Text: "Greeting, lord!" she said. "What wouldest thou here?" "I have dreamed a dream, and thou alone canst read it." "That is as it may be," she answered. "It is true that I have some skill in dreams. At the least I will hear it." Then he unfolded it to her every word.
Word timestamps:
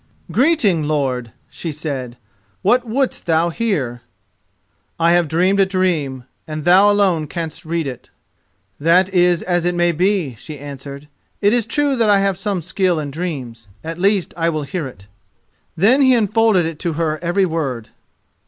"Greeting, 0.31 0.85
lord!" 0.85 1.31
she 1.47 1.71
said. 1.71 2.17
"What 2.63 2.87
wouldest 2.87 3.27
thou 3.27 3.49
here?" 3.51 4.01
"I 4.99 5.11
have 5.11 5.27
dreamed 5.27 5.59
a 5.59 5.65
dream, 5.67 6.23
and 6.47 6.65
thou 6.65 6.89
alone 6.89 7.27
canst 7.27 7.65
read 7.65 7.85
it." 7.85 8.09
"That 8.79 9.13
is 9.13 9.43
as 9.43 9.63
it 9.63 9.75
may 9.75 9.91
be," 9.91 10.33
she 10.39 10.57
answered. 10.57 11.07
"It 11.39 11.53
is 11.53 11.67
true 11.67 11.95
that 11.97 12.09
I 12.09 12.17
have 12.17 12.35
some 12.39 12.63
skill 12.63 12.99
in 12.99 13.11
dreams. 13.11 13.67
At 13.83 13.97
the 13.97 14.01
least 14.01 14.33
I 14.35 14.49
will 14.49 14.63
hear 14.63 14.87
it." 14.87 15.05
Then 15.77 16.01
he 16.01 16.15
unfolded 16.15 16.65
it 16.65 16.79
to 16.79 16.93
her 16.93 17.19
every 17.23 17.45
word. 17.45 17.89